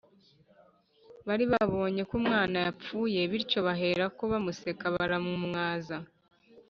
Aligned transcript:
bari 1.27 1.45
babonye 1.51 2.01
ko 2.09 2.13
umwana 2.21 2.57
yapfuye, 2.65 3.19
bityo 3.31 3.59
baherako 3.67 4.21
bamuseka 4.31 4.85
bamumwaza 4.95 5.97